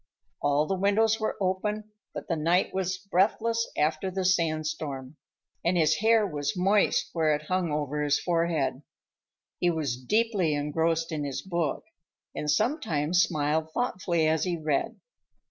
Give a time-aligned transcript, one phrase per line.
[0.41, 5.15] All the windows were open, but the night was breathless after the sandstorm,
[5.63, 8.81] and his hair was moist where it hung over his forehead.
[9.59, 11.83] He was deeply engrossed in his book
[12.33, 14.99] and sometimes smiled thoughtfully as he read.